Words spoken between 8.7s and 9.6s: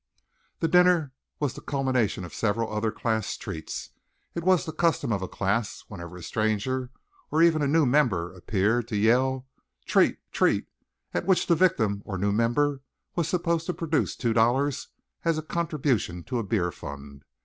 to yell